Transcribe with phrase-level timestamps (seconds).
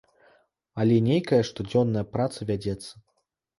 [0.83, 2.93] Але нейкая штодзённая праца вядзецца.